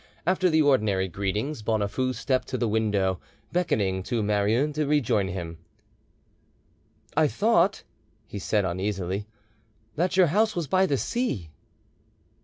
After 0.25 0.49
the 0.49 0.63
ordinary 0.63 1.07
greetings, 1.07 1.61
Bonafoux 1.61 2.13
stepped 2.13 2.47
to 2.47 2.57
the 2.57 2.67
window, 2.67 3.19
beckoning 3.51 4.01
to 4.01 4.23
Marouin 4.23 4.73
to 4.73 4.87
rejoin 4.87 5.27
him. 5.27 5.59
"I 7.15 7.27
thought," 7.27 7.83
he 8.25 8.39
said 8.39 8.65
uneasily, 8.65 9.27
"that 9.97 10.17
your 10.17 10.25
house 10.33 10.55
was 10.55 10.65
by 10.65 10.87
the 10.87 10.97
sea." 10.97 11.51